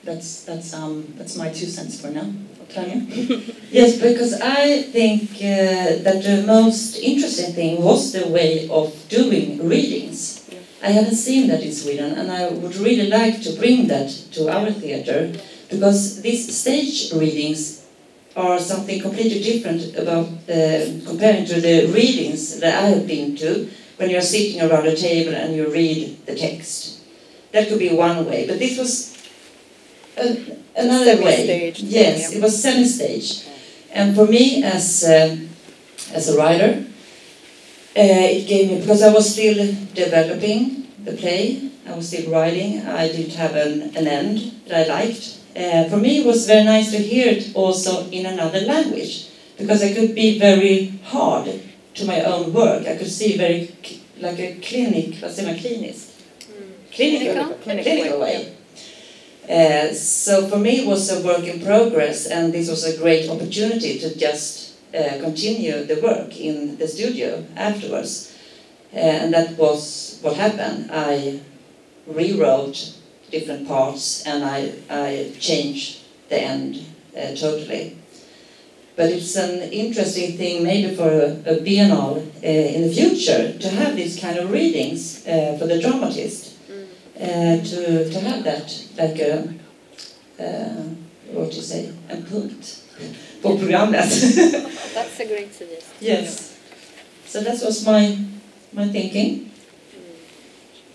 [0.03, 2.27] That's that's um that's my two cents for now.
[2.69, 3.05] Tanya.
[3.71, 9.67] Yes, because I think uh, that the most interesting thing was the way of doing
[9.67, 10.47] readings.
[10.83, 14.49] I haven't seen that in Sweden, and I would really like to bring that to
[14.49, 15.33] our theatre
[15.69, 17.85] because these stage readings
[18.35, 23.69] are something completely different about uh, comparing to the readings that I have been to
[23.97, 26.99] when you're sitting around a table and you read the text.
[27.53, 29.12] That could be one way, but this was
[30.17, 31.73] a, another way.
[31.75, 32.37] Yes, yeah.
[32.37, 33.45] it was semi-stage,
[33.91, 35.49] and for me as um
[36.13, 36.85] as a writer,
[37.95, 41.69] uh, it gave me because I was still developing the play.
[41.87, 42.81] I was still writing.
[42.87, 45.39] I didn't have an, an end that I liked.
[45.55, 49.83] Uh, for me, it was very nice to hear it also in another language because
[49.83, 51.59] I could be very hard
[51.95, 52.87] to my own work.
[52.87, 53.69] I could see very
[54.17, 56.09] like a clinic, vad säger man, kliniskt?
[56.91, 57.83] Clinical, Clinical?
[57.83, 58.52] clinical way.
[59.49, 63.29] Uh, so for me, it was a work in progress, and this was a great
[63.29, 68.33] opportunity to just uh, continue the work in the studio afterwards.
[68.93, 70.89] Uh, and that was what happened.
[70.93, 71.41] I
[72.05, 72.93] rewrote
[73.31, 76.85] different parts and I, I changed the end
[77.17, 77.97] uh, totally.
[78.95, 83.95] But it's an interesting thing, maybe for a, a biennale in the future, to have
[83.95, 86.52] these kind of readings for the dramatist.
[87.23, 89.47] Uh, to, to have that like a,
[90.37, 90.83] uh,
[91.31, 92.83] what do you say, en punkt
[93.41, 94.09] på programmet.
[94.93, 95.95] That's a great suggestion.
[95.99, 96.57] yes.
[97.25, 98.17] So that was my,
[98.73, 99.51] my thinking.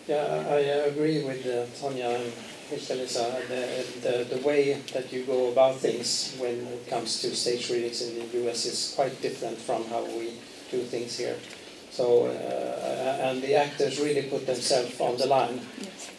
[0.06, 2.32] Yeah, I uh, agree with uh, Tanya and
[2.70, 3.48] Michelisa.
[3.48, 3.64] The,
[4.02, 8.18] the, the way that you go about things when it comes to stage readings in
[8.18, 10.34] the US is quite different from how we
[10.70, 11.36] do things here.
[11.90, 15.60] So, uh, and the actors really put themselves on the line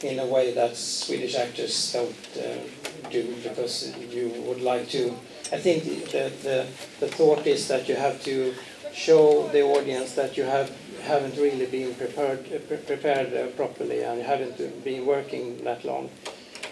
[0.03, 5.13] in a way that Swedish actors don't uh, do because you would like to.
[5.51, 6.67] I think the, the,
[6.99, 8.53] the thought is that you have to
[8.93, 10.71] show the audience that you have
[11.03, 15.83] haven't really been prepared uh, pre- prepared uh, properly and you haven't been working that
[15.85, 16.09] long.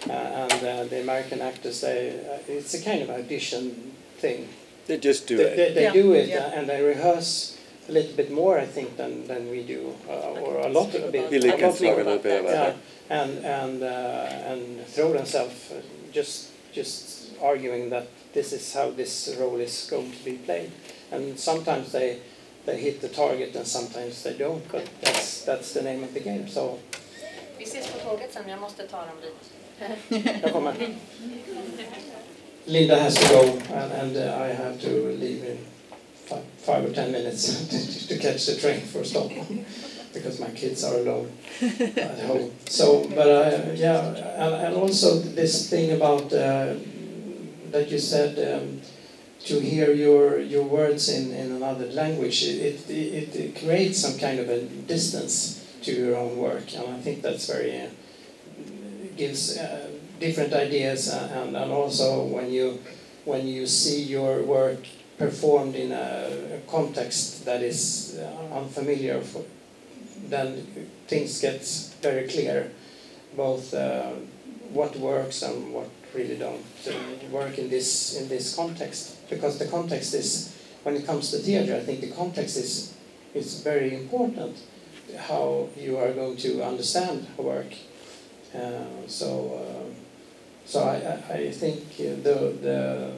[0.08, 4.48] Uh, and uh, the American actors, they, uh, it's a kind of audition thing.
[4.86, 5.56] They just do they, it.
[5.56, 5.92] They, they Yeah.
[5.92, 6.38] do it Yeah.
[6.46, 10.40] uh, and they rehearse a little bit more, I think, than, than we do, uh,
[10.40, 11.30] or a lot a bit.
[11.30, 12.76] Billy a can lot talk a little bit about Yeah, that.
[13.10, 15.80] And and uh, and throw themselves uh,
[16.12, 20.70] just just arguing that this is how this role is going to be played,
[21.10, 22.18] and sometimes they
[22.66, 26.20] they hit the target and sometimes they don't, but that's that's the name of the
[26.20, 26.48] game.
[26.48, 26.78] So
[27.58, 30.42] Vi ses på tåget sen, jag måste ta dem dit.
[30.42, 30.74] jag kommer.
[32.64, 33.42] Linda has to go,
[33.74, 35.58] and, and uh, I have to leave in
[36.26, 39.64] five, five or ten minutes to, to catch the train for Stockholm
[40.12, 42.50] because my kids are alone at home.
[42.66, 44.00] So, but uh, yeah,
[44.44, 46.74] and, and also this thing about uh,
[47.70, 48.80] that you said um,
[49.44, 54.38] to hear your your words in, in another language, it, it, it creates some kind
[54.40, 57.88] of a distance to your own work, and I think that's very uh,
[59.16, 59.90] gives uh,
[60.20, 62.78] different ideas, uh, and, and also when you
[63.24, 64.86] when you see your work
[65.18, 69.42] performed in a, a context that is uh, unfamiliar, for,
[70.28, 70.66] then
[71.06, 71.62] things get
[72.02, 72.70] very clear,
[73.36, 74.12] both uh,
[74.72, 76.64] what works and what really don't
[77.30, 79.16] work in this in this context.
[79.30, 82.94] Because the context is, when it comes to theatre, I think the context is
[83.34, 84.56] is very important.
[85.16, 87.72] How you are going to understand a work.
[88.54, 89.88] Uh, so, uh,
[90.64, 93.12] so I, I- think the the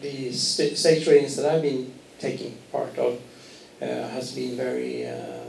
[0.00, 3.18] the stage readings that I've been taking part of
[3.82, 5.45] uh, has been very uh,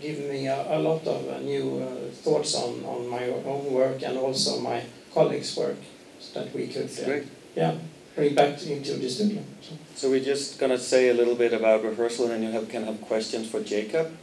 [0.00, 4.02] given me a, a lot of uh, new uh, thoughts on, on my own work
[4.02, 4.82] and also my
[5.12, 5.76] colleagues' work
[6.20, 7.20] so that we could uh,
[7.54, 7.74] yeah
[8.14, 9.42] bring back into the studio.
[9.60, 9.74] So.
[9.94, 12.84] So we're just gonna say a little bit about rehearsal, and then you have, can
[12.84, 14.16] have questions for Jacob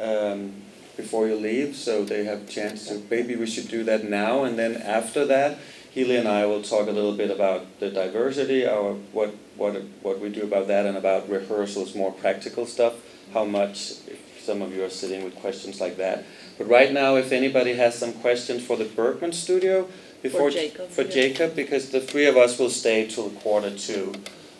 [0.00, 0.54] um,
[0.96, 3.02] before you leave, so they have chance to.
[3.10, 5.58] Maybe we should do that now, and then after that,
[5.92, 10.20] Hilly and I will talk a little bit about the diversity, our what what what
[10.20, 12.94] we do about that, and about rehearsals, more practical stuff.
[13.32, 14.18] How much, if
[14.50, 16.24] some of you are sitting with questions like that.
[16.58, 19.88] But right now, if anybody has some questions for the Bergman Studio,
[20.22, 21.18] before Jacob, for yeah.
[21.18, 24.12] Jacob, because the three of us will stay till quarter two.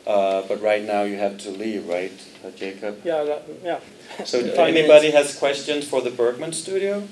[0.07, 2.13] Uh, but right now you have to leave, right,
[2.45, 3.01] uh, Jacob?
[3.05, 3.81] Yeah, that, yeah.
[4.25, 7.03] So if anybody has questions for the Bergman studio?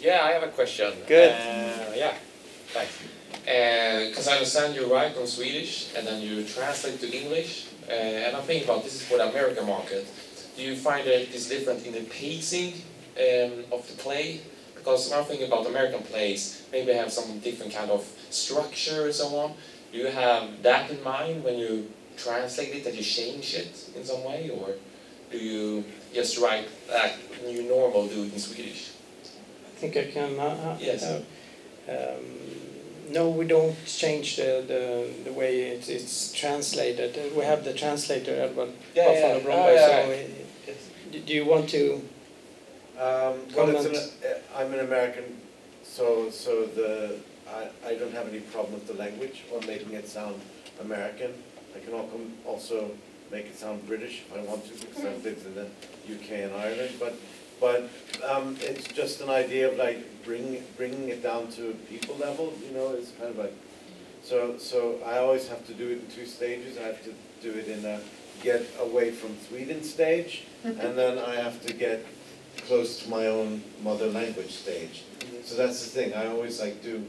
[0.00, 0.92] Yeah, I have a question.
[1.08, 1.32] Good.
[1.32, 2.14] Uh, yeah,
[2.68, 2.94] thanks.
[3.42, 7.73] Because I understand you write on Swedish and then you translate to English.
[7.88, 10.06] Uh, and I'm thinking about this is for the American market.
[10.56, 12.74] Do you find that it's different in the pacing
[13.18, 14.40] um, of the play?
[14.74, 19.04] Because when I'm thinking about American plays, maybe they have some different kind of structure
[19.06, 19.54] and so on.
[19.92, 24.04] Do you have that in mind when you translate it, that you change it in
[24.04, 24.50] some way?
[24.50, 24.74] Or
[25.30, 27.14] do you just write like
[27.46, 28.90] you normal do it in Swedish?
[29.66, 31.02] I think I can, uh, uh, Yes.
[31.02, 31.20] uh,
[31.88, 32.24] um,
[33.14, 37.16] no, we don't change the, the, the way it's, it's translated.
[37.16, 39.44] Uh, We have the translator, Edward Yeah, Buffalo yeah.
[39.44, 40.26] Bromberg, Oh, yeah.
[40.66, 40.72] so
[41.12, 41.82] do- do you want to,
[43.06, 45.24] Um, well, it's an, uh, I'm an American,
[45.96, 47.16] so, so the,
[47.58, 50.40] I, I don't have any problem with the language or making it sound
[50.80, 51.30] American.
[51.76, 52.08] I can al-
[52.46, 52.90] also
[53.32, 55.66] make it sound British if I want to, because I've lived in the
[56.14, 57.14] UK and Ireland, but,
[57.60, 57.88] but,
[58.28, 62.52] um, it's just an idea of like bringing, bringing it down to a people level,
[62.64, 63.54] you know, it's kind of like,
[64.22, 67.12] so, so I always have to do it in two stages, I have to
[67.42, 68.00] do it in a
[68.42, 72.04] get away from Sweden stage, and then I have to get
[72.66, 75.04] close to my own mother language stage.
[75.44, 77.04] So that's the thing, I always like do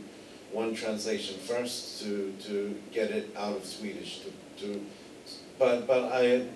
[0.51, 4.85] one translation first to, to get it out of Swedish to, to,
[5.57, 6.47] but, but I,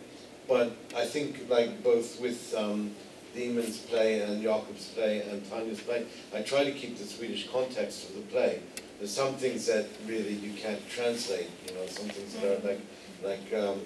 [0.47, 2.91] but I think like both with, um,
[3.35, 8.09] Demon's play and Jakob's play and Tanya's play, I try to keep the Swedish context
[8.09, 8.61] of the play.
[8.97, 12.81] There's some things that really you can't translate, you know, some things that are like,
[13.23, 13.81] like, um,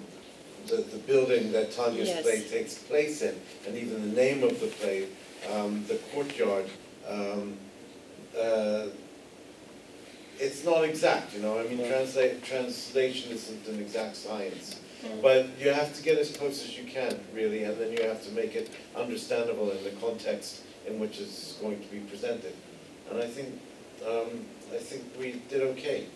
[0.66, 2.22] the, the building that Tanya's Yes.
[2.22, 5.08] play takes place in, and even the name of the play,
[5.52, 6.66] um, the courtyard,
[7.06, 7.56] um,
[8.38, 8.86] uh,
[10.40, 14.80] it's not exact, you know, I mean, translate, translation isn't an exact science.
[15.22, 18.24] But you have to get as close as you can, really, and then you have
[18.24, 22.54] to make it understandable in the context in which it's going to be presented.
[23.10, 23.48] And I think,
[24.06, 26.06] um, I think we did okay.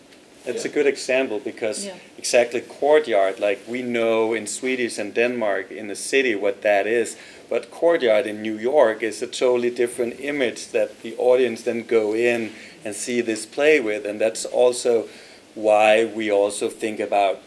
[0.45, 1.95] It's a good example because Yeah.
[2.17, 7.17] exactly courtyard, like we know in Swedish and Denmark in the city what that is,
[7.49, 12.15] but courtyard in New York is a totally different image that the audience then go
[12.15, 12.51] in
[12.85, 15.09] and see this play with, and that's also
[15.55, 17.41] why we also think about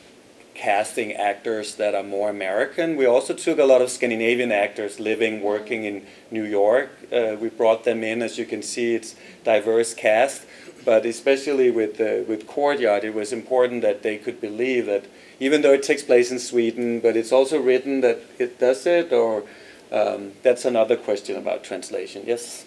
[0.55, 2.97] casting actors that are more American.
[2.97, 6.91] We also took a lot of Scandinavian actors living, working in New York.
[7.13, 10.47] Uh, we brought them in, as you can see, it's diverse cast.
[10.85, 15.05] But especially with uh, with Courtyard, it was important that they could believe that
[15.39, 19.13] even though it takes place in Sweden, but it's also written that it does it,
[19.13, 19.45] or
[19.93, 22.25] um, that's another question about translation.
[22.27, 22.65] Yes.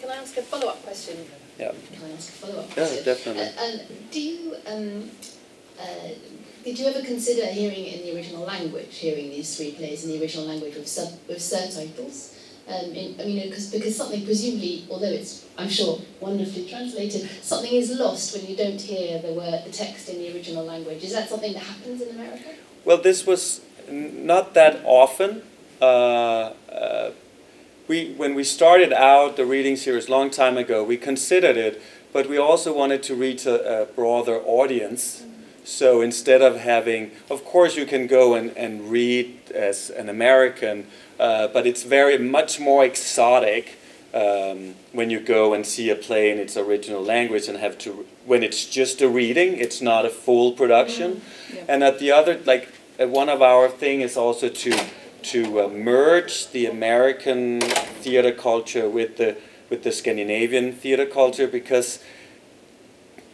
[0.00, 1.16] Can I ask a follow-up question?
[1.58, 1.72] Yeah.
[1.92, 2.96] Can I ask a follow-up question?
[2.98, 3.42] Yeah, definitely.
[3.42, 5.10] Uh, and do you, um,
[5.80, 5.84] uh,
[6.66, 10.10] did you ever consider hearing it in the original language, hearing these three plays in
[10.10, 12.34] the original language with sub with subtitles?
[12.66, 17.70] Um, in, I mean, because because something presumably, although it's I'm sure wonderfully translated, something
[17.70, 21.04] is lost when you don't hear the word the text in the original language.
[21.04, 22.50] Is that something that happens in America?
[22.84, 25.42] Well, this was not that often.
[25.80, 27.10] Uh, uh,
[27.86, 31.80] we, when we started out the reading series long time ago, we considered it,
[32.12, 35.22] but we also wanted to reach a, a broader audience.
[35.66, 40.86] So instead of having, of course, you can go and, and read as an American,
[41.18, 43.76] uh, but it's very much more exotic
[44.14, 48.06] um, when you go and see a play in its original language and have to,
[48.24, 51.22] when it's just a reading, it's not a full production.
[51.52, 51.64] Yeah.
[51.66, 52.68] And at the other, like
[53.00, 54.86] uh, one of our thing is also to
[55.22, 59.36] to uh, merge the American theater culture with the
[59.68, 61.98] with the Scandinavian theater culture because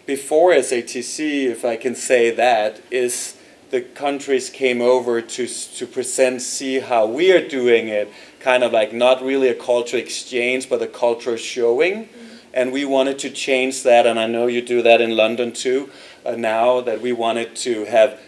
[0.07, 3.37] before SATC, if I can say that, is
[3.71, 8.73] the countries came over to to present, see how we are doing it, kind of
[8.73, 12.09] like not really a culture exchange, but a culture showing.
[12.55, 15.90] And we wanted to change that, and I know you do that in London too.
[16.25, 18.21] Uh, now that we wanted to have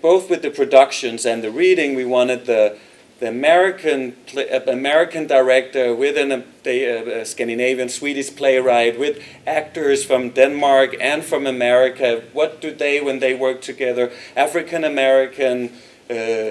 [0.00, 2.78] both with the productions and the reading, we wanted the
[3.18, 10.04] the American uh, American director with an, uh, the, uh, Scandinavian Swedish playwright with actors
[10.04, 12.22] from Denmark and from America.
[12.32, 14.12] What do they when they work together?
[14.36, 15.72] African American.
[16.10, 16.50] Uh,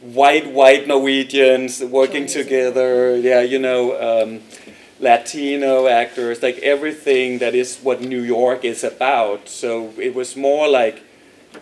[0.00, 2.34] White, white Norwegians working Chinese.
[2.34, 4.40] together, yeah, you know, um,
[5.00, 9.48] Latino actors, like everything that is what New York is about.
[9.48, 11.02] So it was more like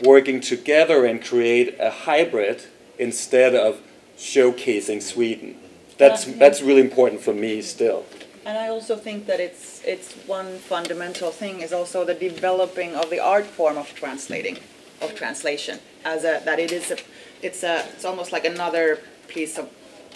[0.02, 2.64] working together and create a hybrid
[2.98, 3.80] instead of
[4.22, 5.56] showcasing Sweden.
[5.98, 6.34] That's Yeah.
[6.38, 8.04] that's really important for me still.
[8.44, 13.10] And I also think that it's it's one fundamental thing is also the developing of
[13.10, 14.56] the art form of translating,
[15.00, 16.96] of translation, as a that it is a
[17.42, 18.86] it's a it's almost like another
[19.28, 19.66] piece of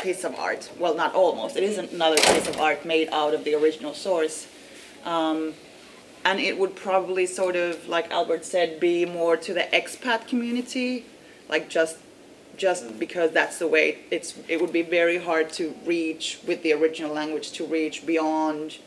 [0.03, 0.71] piece of art.
[0.79, 1.57] Well, not almost.
[1.57, 4.47] It is another piece of art made out of the original source.
[5.05, 5.55] Um,
[6.25, 11.05] and it would probably sort of, like Albert said, be more to the expat community,
[11.49, 11.97] like just
[12.57, 16.73] just because that's the way it's it would be very hard to reach with the
[16.73, 18.79] original language to reach beyond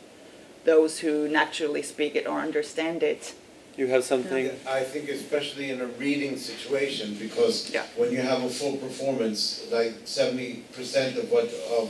[0.65, 3.34] those who naturally speak it or understand it.
[3.78, 4.51] You have something?
[4.67, 7.86] I think especially in a reading situation, because Yeah.
[7.95, 11.45] when you have a full performance, like seventy percent of what,
[11.80, 11.88] of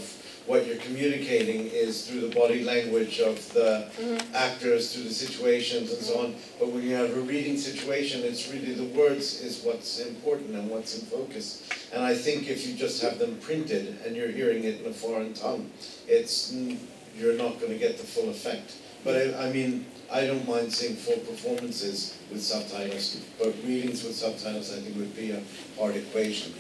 [0.49, 3.87] what you're communicating is through the body language of the
[4.33, 6.35] actors, through the situations and so on.
[6.59, 10.67] But when you have a reading situation, it's really the words is what's important and
[10.67, 11.69] what's in focus.
[11.93, 14.93] And I think if you just have them printed and you're hearing it in a
[14.93, 15.69] foreign tongue,
[16.07, 16.79] it's, mm,
[17.15, 18.73] you're not gonna get the full effect.
[19.03, 24.15] But I, I mean, I don't mind seeing full performances with subtitles, but readings with
[24.15, 25.43] subtitles I think would be a
[25.77, 26.55] hard equation.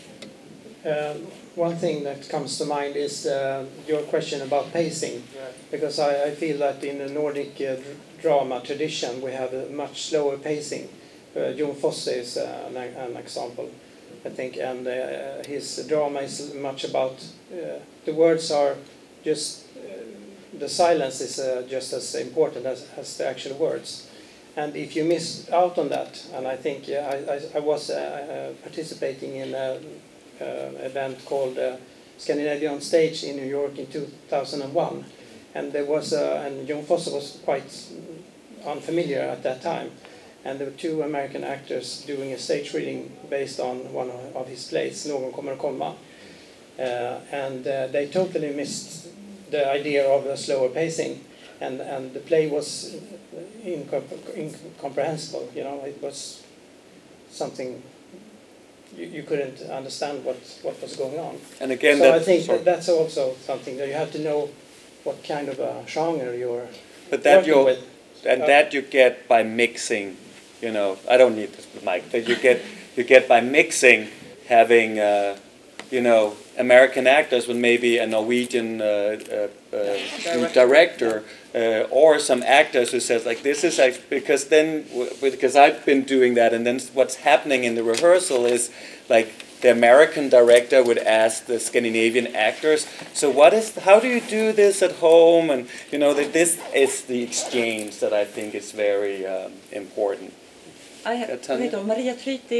[0.85, 5.23] Um, One thing that comes to mind is uh, your question about pacing,
[5.71, 7.75] because I, I feel that in the Nordic uh,
[8.21, 10.87] drama tradition we have a much slower pacing.
[11.35, 13.69] Uh, Jon Fosse is uh, an, an example,
[14.25, 17.21] I think, and uh, his drama is much about
[17.51, 18.75] uh, the words are
[19.21, 24.07] just uh, the silence is uh, just as important as, as the actual words.
[24.55, 27.89] And if you miss out on that, and I think uh, I, I, I was
[27.89, 29.79] uh, uh, participating in a uh,
[30.41, 31.75] event called uh,
[32.17, 35.05] Scandinavian Stage in New York in 2001,
[35.55, 37.87] and there was uh, and Jon Fosse was quite
[38.65, 39.91] unfamiliar at that time,
[40.43, 44.67] and there were two American actors doing a stage reading based on one of- his
[44.67, 45.95] plays, Någon kommer komma,
[46.79, 49.07] uh, and uh, they totally missed
[49.51, 51.23] the idea of a slower pacing,
[51.61, 52.95] and and the play was
[53.65, 55.49] incom- incomprehensible.
[55.55, 56.43] You know, it was
[57.31, 57.81] something
[58.95, 61.37] you, you couldn't understand what, what was going on.
[61.61, 62.59] And again, so I think sorry.
[62.59, 64.49] that that's also something that you have to know
[65.03, 66.67] what kind of a genre you're
[67.09, 67.85] but that working you with.
[68.25, 70.17] and Uh, that you get by mixing.
[70.61, 72.61] You know, I don't need this mic, but you get
[72.97, 74.09] you get by mixing,
[74.47, 75.37] having uh,
[75.89, 81.23] you know American actors with maybe a Norwegian uh, uh, uh, director.
[81.55, 85.83] Uh, or some actors who says like this is like because then w- because I've
[85.83, 88.69] been doing that and then what's happening in the rehearsal is
[89.09, 89.29] like
[89.61, 94.43] the American director would ask the Scandinavian actors so what is how do you do
[94.53, 98.71] this at home and you know that this is the exchange that I think is
[98.71, 100.29] very um, important
[101.03, 102.59] I have, Yeah, Maria Tryti,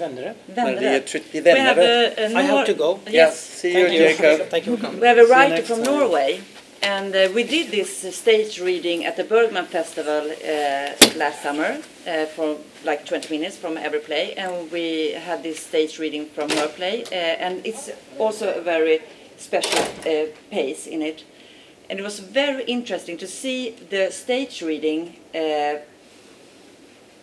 [0.00, 0.34] Vendere.
[0.50, 0.74] Vendere.
[0.74, 2.18] Maria Tryti We have Vennerød.
[2.18, 2.90] a, a I have to go.
[3.06, 3.38] yeah Yes.
[3.60, 4.08] see Thank you you.
[4.08, 5.00] Jacob Thank you for coming.
[5.00, 5.92] We have a writer from time.
[5.94, 6.30] Norway,
[6.84, 12.26] and uh, we did this stage reading at the Bergman Festival uh, last summer uh,
[12.26, 16.68] for like 20 minutes from every play, and we had this stage reading from her
[16.68, 19.00] play, uh, and it's also a very
[19.38, 21.24] special uh, pace in it.
[21.88, 25.16] And it was very interesting to see the stage reading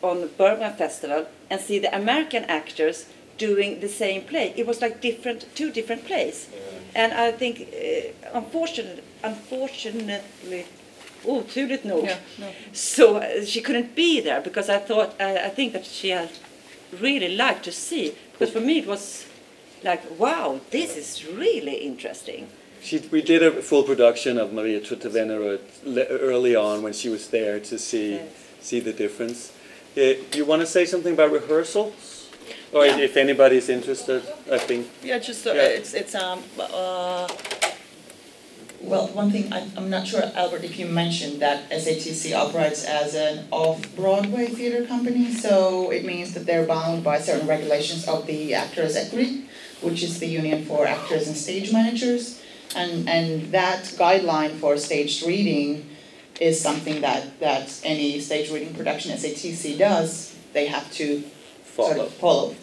[0.01, 3.05] on the Bergman Festival and see the American actors
[3.47, 4.53] doing the same play.
[4.55, 6.47] It was like different, two different plays.
[6.95, 10.65] And I think, uh, unfortunately, unfortunately,
[11.25, 12.47] oturligt nog, Yeah, no.
[12.73, 16.29] so uh, she couldn't be there because I thought, I, I think that she had
[17.01, 18.13] really liked to see.
[18.33, 19.25] Because for me it was
[19.83, 22.47] like, wow, this is really interesting.
[22.81, 27.09] She, we did a full production of Maria Tryti Vennerød le- early on when she
[27.09, 28.23] was there to see Yes.
[28.61, 29.51] see the difference.
[29.97, 32.20] Uh, do you want to say something about rehearsals,
[32.73, 32.97] or Yeah.
[32.97, 34.21] if anybody's interested?
[34.51, 35.77] I think Yeah, just uh, Yeah.
[35.77, 37.27] it's it's um uh,
[38.83, 43.13] Well, one thing, I- I'm not sure, Albert, if you mentioned that SATC operates as
[43.13, 48.55] an off-Broadway theater company, so it means that they're bound by certain regulations of the
[48.55, 49.43] Actors Equity,
[49.81, 52.39] which is the union for actors and stage managers.
[52.75, 55.85] And, and that guideline for staged reading
[56.39, 61.23] is something that, that any stage reading production SATC does, they have to
[61.75, 62.05] sort follow.
[62.05, 62.55] of follow.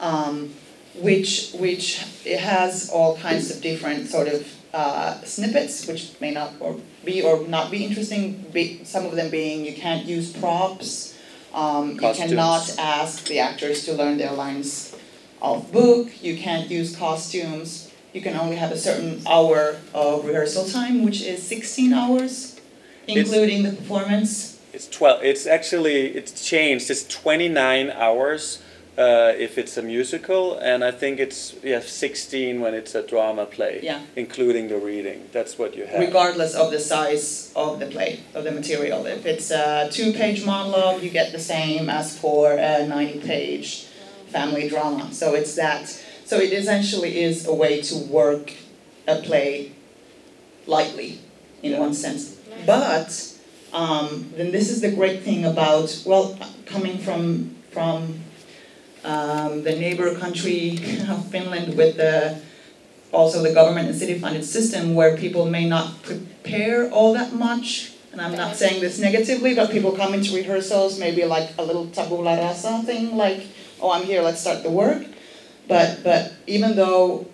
[0.00, 0.54] Um,
[0.94, 6.52] which, which it has all kinds of different sort of uh, snippets, which may not
[6.60, 8.44] or be or not be interesting.
[8.52, 11.16] Be, some of them being you can't use props.
[11.52, 14.96] Um, you cannot ask the actors to learn their lines
[15.40, 16.22] off book.
[16.22, 17.92] You can't use costumes.
[18.12, 22.60] You can only have a certain hour of rehearsal time, which is 16 hours,
[23.06, 24.53] including the performance.
[24.74, 25.22] It's twelve.
[25.22, 26.90] It's actually it's changed.
[26.90, 28.62] It's twenty nine hours
[28.98, 33.46] uh, if it's a musical, and I think it's yeah sixteen when it's a drama
[33.46, 34.00] play, Yeah.
[34.16, 35.28] including the reading.
[35.32, 36.00] That's what you have.
[36.00, 39.06] regardless of the size of the play, of the material.
[39.06, 43.86] If it's a two-page monologue, you get the same as for a ninety-page
[44.28, 45.12] family drama.
[45.12, 45.86] So it's that,
[46.24, 48.52] so it essentially is a way to work
[49.06, 49.72] a play
[50.66, 51.20] lightly,
[51.62, 52.36] in one sense.
[52.66, 53.33] But
[53.74, 58.20] um, then this is the great thing about well, coming from from
[59.04, 62.40] um, the neighbor country of Finland with the
[63.12, 67.92] also the government and city funded system where people may not prepare all that much.
[68.12, 71.86] And I'm not saying this negatively, but people come into rehearsals maybe like a little
[71.88, 73.42] tabula rasa thing, like,
[73.80, 75.04] oh, I'm here, let's start the work.
[75.66, 77.26] But but even though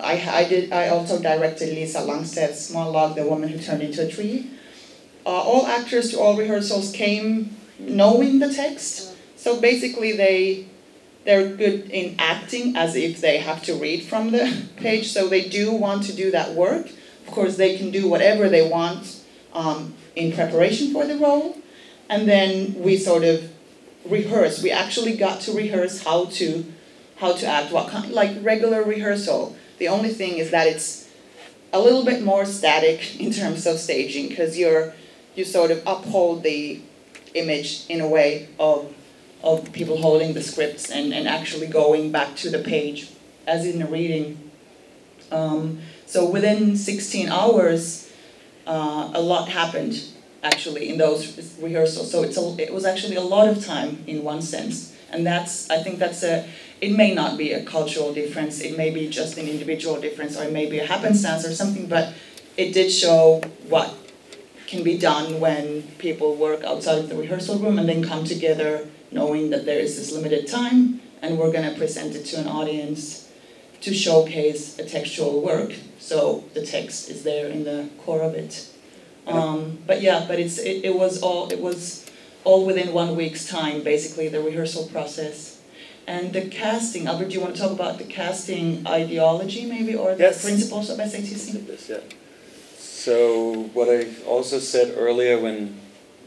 [0.00, 4.08] I, I did I also directed Lisa Langseth's monologue, The Woman Who Turned into a
[4.08, 4.50] Tree.
[5.26, 9.14] Uh, all actors to all rehearsals came knowing the text.
[9.36, 10.66] So basically they
[11.24, 15.48] they're good in acting as if they have to read from the page, so they
[15.48, 16.86] do want to do that work.
[17.26, 19.22] Of course, they can do whatever they want
[19.54, 21.56] um, in preparation for the role,
[22.10, 23.50] and then we sort of
[24.04, 24.62] rehearse.
[24.62, 26.64] We actually got to rehearse how to
[27.16, 29.56] how to act, what kind, like regular rehearsal.
[29.78, 31.08] The only thing is that it's
[31.72, 34.94] a little bit more static in terms of staging because you're
[35.34, 36.80] you sort of uphold the
[37.34, 38.94] image in a way of
[39.42, 43.10] of people holding the scripts and, and actually going back to the page
[43.46, 44.50] as in a reading.
[45.30, 48.10] Um, so within 16 hours,
[48.66, 50.02] uh, a lot happened
[50.42, 52.10] actually in those rehearsals.
[52.10, 54.96] So it's a, it was actually a lot of time in one sense.
[55.10, 56.48] And that's, I think that's a,
[56.80, 60.44] it may not be a cultural difference, it may be just an individual difference, or
[60.44, 62.14] it may be a happenstance or something, but
[62.56, 63.94] it did show what
[64.74, 68.86] can be done when people work outside of the rehearsal room and then come together
[69.12, 72.48] knowing that there is this limited time and we're going to present it to an
[72.48, 73.30] audience
[73.80, 75.72] to showcase a textual work.
[75.98, 78.68] So the text is there in the core of it.
[79.26, 82.04] Um, but yeah, but it's it, it was all it was
[82.44, 85.62] all within one week's time, basically the rehearsal process.
[86.06, 90.14] And the casting, Albert, do you want to talk about the casting ideology maybe or
[90.14, 90.44] the yes.
[90.44, 91.66] principles of SATC?
[91.66, 92.00] Yes, yeah.
[93.04, 95.78] So what I also said earlier when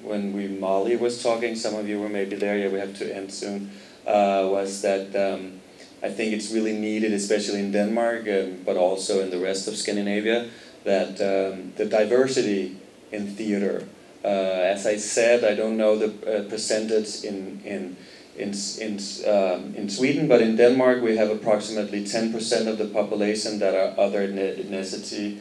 [0.04, 2.56] when we Molly was talking, some of you were maybe there.
[2.56, 3.72] Yeah, we have to end soon.
[4.06, 5.60] Uh, was that um,
[6.04, 9.76] I think it's really needed, especially in Denmark, um, but also in the rest of
[9.76, 10.50] Scandinavia,
[10.84, 12.78] that um, the diversity
[13.12, 13.88] in theater.
[14.24, 17.98] Uh, as I said, I don't know the uh, percentage in in
[18.38, 22.86] in in, um, in Sweden, but in Denmark we have approximately ten percent of the
[22.86, 25.40] population that are other ethnicity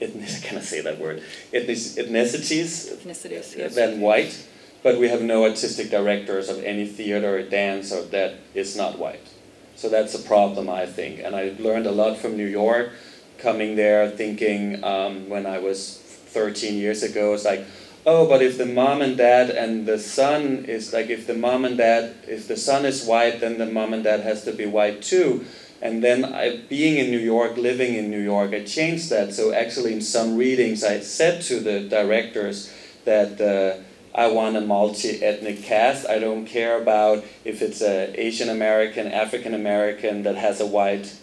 [0.00, 1.22] ethnic, can I say that word?
[1.52, 3.74] Ethnic, ethnicities, ethnicities yes.
[3.74, 4.46] than white,
[4.82, 8.98] but we have no artistic directors of any theater or dance or that is not
[8.98, 9.28] white.
[9.76, 11.20] So that's a problem, I think.
[11.20, 12.90] And I learned a lot from New York,
[13.38, 17.64] coming there, thinking um, when I was 13 years ago, it's like,
[18.04, 21.64] oh, but if the mom and dad and the son is like, if the mom
[21.64, 24.66] and dad, if the son is white, then the mom and dad has to be
[24.66, 25.44] white too.
[25.80, 29.32] And then I, being in New York, living in New York, I changed that.
[29.32, 32.72] So actually, in some readings, I said to the directors
[33.04, 33.82] that uh,
[34.14, 36.08] I want a multi-ethnic cast.
[36.08, 41.16] I don't care about if it's a Asian American, African American that has a white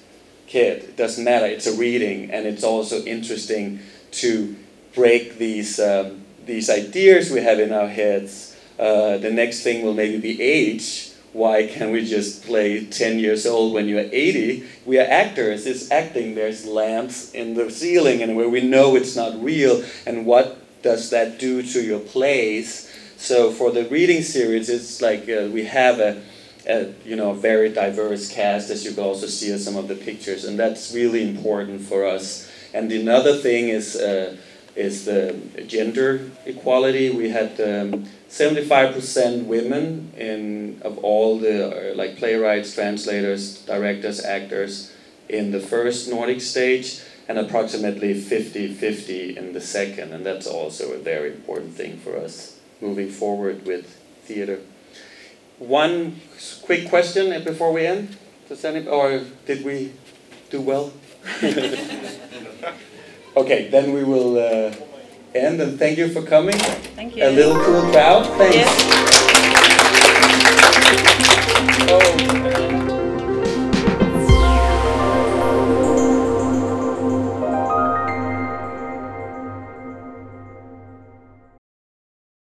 [0.48, 0.84] kid.
[0.84, 1.46] It doesn't matter.
[1.46, 3.80] It's a reading, and it's also interesting
[4.12, 4.56] to
[4.94, 8.56] break these um, these ideas we have in our heads.
[8.80, 13.46] Uh, the next thing will maybe be age why can't we just play 10 years
[13.46, 14.66] old when you're 80?
[14.86, 19.18] We are actors, it's acting, there's lamps in the ceiling and where we know it's
[19.18, 22.90] not real, and what does that do to your plays?
[23.18, 26.22] So for the reading series, it's like uh, we have a,
[26.70, 29.96] a, you know, very diverse cast, as you can also see in some of the
[29.96, 32.50] pictures, and that's really important for us.
[32.74, 34.38] And another thing is, uh,
[34.76, 37.10] is the gender equality.
[37.10, 44.94] We had um, 75% women in of all the uh, like playwrights, translators, directors, actors
[45.30, 51.00] in the first Nordic stage and approximately 50-50 in the second and that's also a
[51.00, 53.86] very important thing for us moving forward with
[54.26, 54.60] theater.
[55.58, 56.22] One
[56.64, 58.18] quick question before we end.
[58.50, 59.94] Does any or did we
[60.50, 60.94] do well?
[63.38, 64.74] Okay, then we will uh,
[65.34, 66.58] end and thank you for coming.
[66.96, 67.26] Thank you.
[67.26, 68.26] A little cool crowd.
[68.38, 68.56] Thanks.
[68.56, 69.06] Yes.
[71.88, 72.85] Oh.